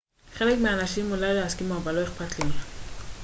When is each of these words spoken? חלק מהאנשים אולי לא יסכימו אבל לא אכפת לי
חלק 0.35 0.57
מהאנשים 0.59 1.11
אולי 1.11 1.33
לא 1.33 1.45
יסכימו 1.45 1.75
אבל 1.77 1.95
לא 1.95 2.03
אכפת 2.03 2.39
לי 2.39 2.49